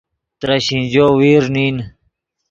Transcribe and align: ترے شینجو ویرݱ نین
ترے 0.39 0.57
شینجو 0.65 1.05
ویرݱ 1.19 1.45
نین 1.55 1.77